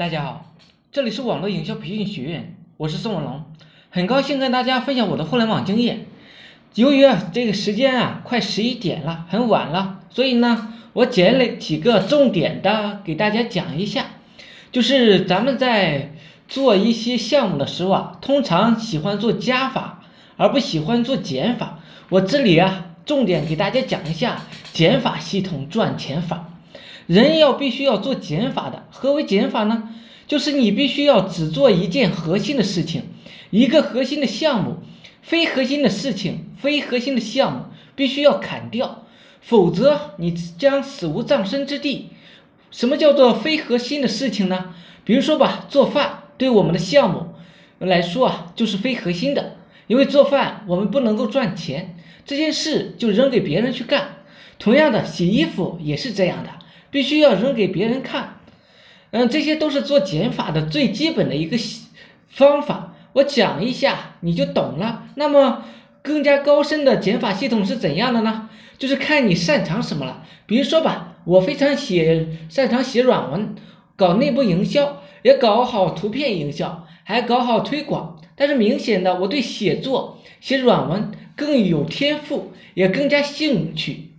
[0.00, 0.54] 大家好，
[0.90, 3.44] 这里是网络营销培训学院，我是宋文龙，
[3.90, 6.06] 很高兴跟大家分享我的互联网经验。
[6.74, 14.06] 由于啊这个时间啊快十一点了，很晚了，所以呢我捡了几个重点的给大家讲一下。
[14.72, 16.14] 就是咱们在
[16.48, 20.02] 做一些项目的时候啊，通常喜欢做加法，
[20.38, 21.78] 而不喜欢做减法。
[22.08, 24.40] 我这里啊重点给大家讲一下
[24.72, 26.46] 减法系统赚钱法。
[27.06, 29.88] 人要必须要做减法的，何为减法呢？
[30.26, 33.02] 就是你必须要只做一件核心的事情，
[33.50, 34.76] 一个核心的项目，
[35.22, 37.64] 非核心的事情、非核心的项目
[37.96, 39.06] 必须要砍掉，
[39.40, 42.10] 否则你将死无葬身之地。
[42.70, 44.72] 什么叫做非核心的事情呢？
[45.04, 47.34] 比如说吧，做饭对我们的项目
[47.80, 49.56] 来说啊，就是非核心的，
[49.88, 54.18] 因为做饭我们不能够赚钱，这件事就扔给别人去干。
[54.60, 56.50] 同样的，洗衣服也是这样的。
[56.90, 58.40] 必须要扔给别人看，
[59.10, 61.56] 嗯，这些都是做减法的最基本的一个
[62.28, 62.94] 方法。
[63.12, 65.04] 我讲一下你就懂了。
[65.16, 65.64] 那么
[66.02, 68.48] 更加高深的减法系统是怎样的呢？
[68.78, 70.24] 就是看你擅长什么了。
[70.46, 73.54] 比如说吧，我非常写擅长写软文，
[73.96, 78.20] 搞内部营销，也搞好图片营销，还搞好推广。
[78.36, 84.12] 但是明显的，我对写作写软文更有天赋，也更加兴趣。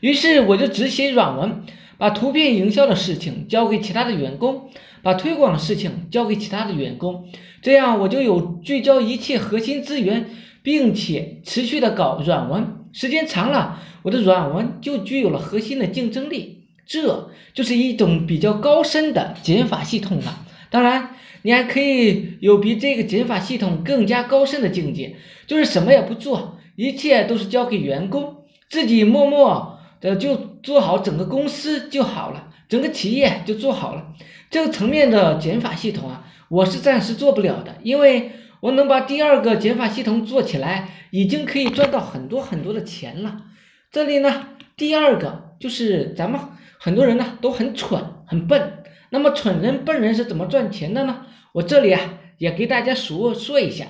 [0.00, 1.64] 于是我就只写软文。
[1.98, 4.70] 把图片营销的事情交给其他的员工，
[5.02, 7.28] 把推广的事情交给其他的员工，
[7.62, 10.28] 这样我就有聚焦一切核心资源，
[10.62, 16.64] 并且持续的搞软文，时间长了，我的软文就具有了核心的竞争力。
[16.86, 20.46] 这就是一种比较高深的减法系统了。
[20.70, 25.16] 当然，你还可以有比这个减法系统更加高深的境界，
[25.46, 28.36] 就是什么也不做，一切都是交给员工，
[28.68, 29.75] 自己默默。
[30.06, 34.14] 呃，就做好整个公司就好了，整个企业就做好了。
[34.48, 43.46] 这个层面的减法系统啊，我是暂时做不了的，因为我能把第二个减法系统做起来，已经可以赚到很多很多的钱了。
[43.90, 46.40] 这里呢，第二个就是咱们
[46.78, 51.26] 很多人呢都很蠢很笨，那么蠢人笨人是怎么赚钱的呢？
[51.50, 52.00] 我这里啊
[52.38, 53.86] 也给大家说说一下，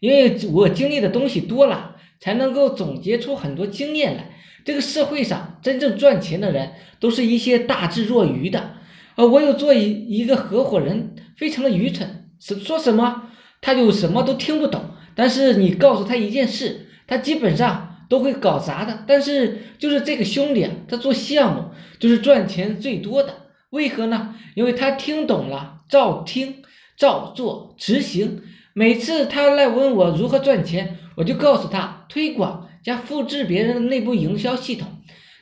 [0.00, 4.36] 因为我经历的东西多了，才能够总结出很多经验来。
[4.64, 8.74] 这个社会上真正赚钱的人，都是一些大智若愚的。
[9.16, 14.82] 呃，我有做一一个合伙人，非常的愚蠢，是说什么他就什么都听不懂。
[15.14, 19.04] 但是你告诉他一件事，他基本上都会搞砸的。
[19.06, 23.34] 但是就是这个兄弟，他做项目就是赚钱最多的。
[23.70, 24.34] 为何呢？
[24.54, 26.62] 因为他听懂了，照听、
[26.96, 28.42] 照做、执行。
[28.72, 32.66] 每次他来问我如何赚钱，我就告诉他推广。
[32.82, 34.88] 加复制别人的内部营销系统，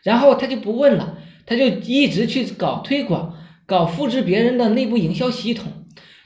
[0.03, 3.33] 然后他就不问了，他就一直去搞推广，
[3.65, 5.71] 搞复制别人的内部营销系统。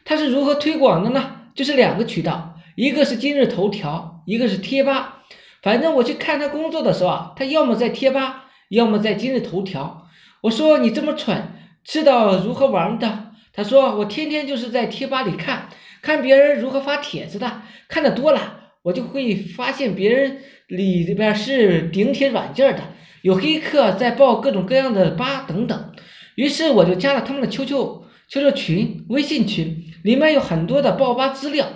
[0.06, 1.42] 他是如何推广的呢？
[1.54, 5.22] 就是两个渠道，一个是今日头条，一个是贴吧。
[5.60, 10.06] 反正我去看他工作的时候啊，他要么在贴吧，要么在今日头条。
[10.40, 11.52] 我说你这么蠢，
[11.84, 13.32] 知道如何玩的？
[13.52, 15.68] 他说我天天就是在贴吧里看，
[16.00, 18.60] 看别人如何发帖子的，看的多了。
[18.82, 22.82] 我就会发现别人里边是顶帖软件的，
[23.22, 25.92] 有黑客在爆各种各样的吧等等，
[26.34, 31.68] 于是我就加了他们的 QQ、QQ 群、微信群，里面有很多的爆吧资料，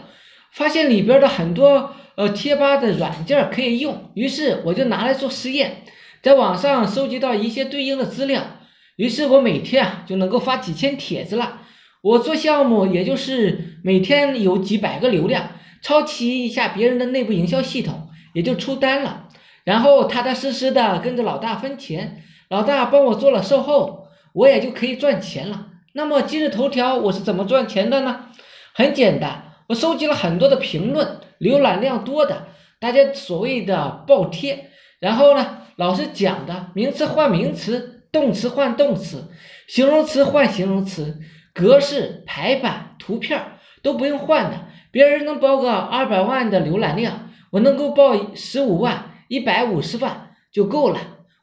[0.51, 5.83] 发现里边的很多呃贴吧的软件可以用，于是我就拿来做实验，
[6.23, 8.59] 在网上收集到一些对应的资料，
[8.97, 11.61] 于是我每天啊就能够发几千帖子了，
[12.03, 15.51] 我做项目也就是每天有几百个流量。
[15.83, 19.29] 抄袭一下别人的内部营销系统，也就出单了，
[19.65, 25.69] 然后踏踏实实的跟着老大分钱，老大帮我做了售后，我也就可以赚钱了。
[25.93, 28.27] 那么今日头条我是怎么赚钱的呢？
[28.75, 32.49] 很简单，我收集了很多的评论，浏览量多的，
[32.79, 34.71] 大家所谓的爆贴，
[35.01, 39.29] 然后呢，老师讲的名词换名词，动词换动词，
[39.67, 41.19] 形容词换形容词，
[41.55, 43.41] 格式排版图片
[43.83, 44.66] 都不用换的。
[44.97, 50.99] 别人能报个二百万的浏览量，我能够报十五万、一百五十万就够了。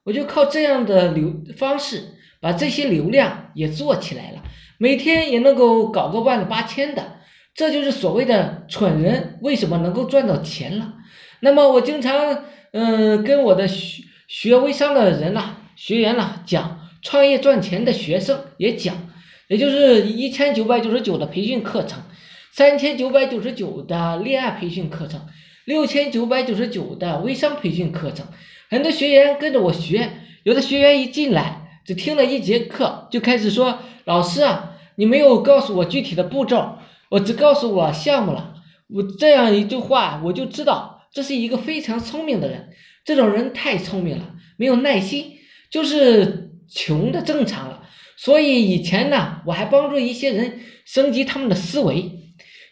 [0.05, 2.01] 我就靠这样的流方式，
[2.41, 4.41] 把这些流量也做起来了，
[4.79, 7.17] 每天也能够搞个万八千的。
[7.53, 10.95] 这就是所谓的蠢人为什么能够赚到钱了。
[11.41, 18.95] 那么我经常嗯跟我的学学微商的人呐、学员呐讲，创业赚钱的学生也讲，
[19.47, 22.01] 也就是一千九百九十九的培训课程。
[22.55, 25.21] 三千九百九十九的恋爱培训课程，
[25.65, 28.27] 六千九百九十九的微商培训课程，
[28.69, 30.11] 很多学员跟着我学，
[30.43, 36.77] 有的学员一进来只听了一节课，就开始说：“老师啊，你没有告诉我具体的步骤，
[37.09, 38.53] 我只告诉我项目了。
[38.87, 42.69] 我这样一句话，我就知道这是一个非常聪明的人。
[43.03, 45.39] 这种人太聪明了，没有耐心，
[45.71, 47.81] 就是穷的正常了。
[48.15, 52.19] 所以以前呢，我还帮助一些人升级他们的思维。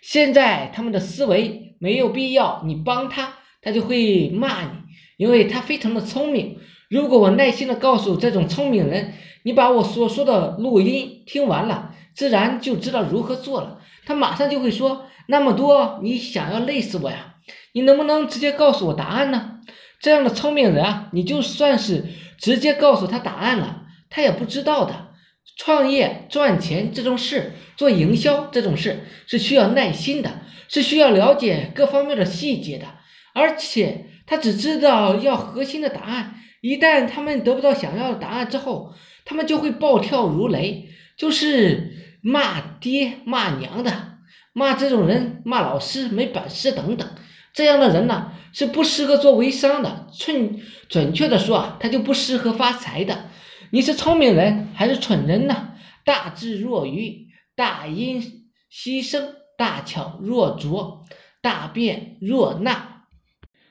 [0.02, 4.70] 现在他们的思维没有必要，你帮他，他就会骂你，
[5.18, 6.58] 因为他非常的聪明。
[6.90, 9.14] 如果我耐心的告诉这种聪明人，
[9.44, 13.80] 你把我所说的录音听完了，自然就知道如何做了。
[14.06, 17.36] 他马上就会说，那么多，你想要累死我呀？
[17.74, 19.60] 你能不能直接告诉我答案呢？
[20.00, 22.06] 这样的聪明人啊，你就算是
[22.38, 25.11] 直接告诉他答案了，他也不知道的。
[25.58, 32.88] 创业赚钱这种事，做营销这种事是需要耐心的，是需要了解各方面的细节的。
[33.34, 38.94] 而且他只知道要核心的答案，一旦他们得不到想要的答案之后，
[39.24, 44.18] 他们就会暴跳如雷，就是骂爹骂娘的，
[44.54, 47.08] 骂这种人，骂老师没本事等等。
[47.54, 50.08] 这样的人呢，是不适合做微商的。
[50.14, 50.60] 准
[50.90, 53.30] 准确的说啊，他就不适合发财的。
[53.74, 55.70] 你是聪明人还是蠢人呢？
[56.04, 61.06] 大智若愚，大音希声，大巧若拙，
[61.42, 63.06] 大辩若讷。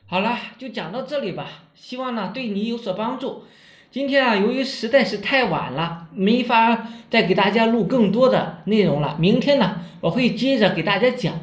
[0.07, 1.65] 好了，就讲到这里吧。
[1.75, 3.45] 希望呢对你有所帮助。
[3.91, 9.19] 今天啊，由于实在是太晚了，没法再给大家录更多的内容了。
[9.21, 11.35] 明天呢，我会接着给大家讲。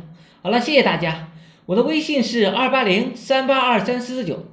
[0.41, 1.29] 好了，谢谢大家。
[1.67, 4.45] 我的微信是二八零三八二三四四九。